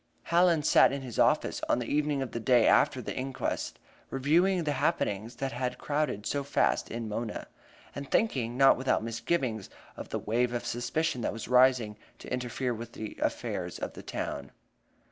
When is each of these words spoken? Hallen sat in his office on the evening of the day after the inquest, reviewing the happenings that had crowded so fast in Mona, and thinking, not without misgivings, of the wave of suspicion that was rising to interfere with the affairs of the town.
Hallen 0.29 0.63
sat 0.63 0.91
in 0.91 1.03
his 1.03 1.19
office 1.19 1.61
on 1.69 1.77
the 1.77 1.85
evening 1.85 2.23
of 2.23 2.31
the 2.31 2.39
day 2.39 2.65
after 2.65 3.03
the 3.03 3.15
inquest, 3.15 3.77
reviewing 4.09 4.63
the 4.63 4.71
happenings 4.81 5.35
that 5.35 5.51
had 5.51 5.77
crowded 5.77 6.25
so 6.25 6.43
fast 6.43 6.89
in 6.89 7.07
Mona, 7.07 7.45
and 7.93 8.09
thinking, 8.09 8.57
not 8.57 8.77
without 8.77 9.03
misgivings, 9.03 9.69
of 9.95 10.09
the 10.09 10.17
wave 10.17 10.53
of 10.53 10.65
suspicion 10.65 11.21
that 11.21 11.33
was 11.33 11.47
rising 11.47 11.97
to 12.17 12.33
interfere 12.33 12.73
with 12.73 12.93
the 12.93 13.15
affairs 13.21 13.77
of 13.77 13.93
the 13.93 14.01
town. 14.01 14.51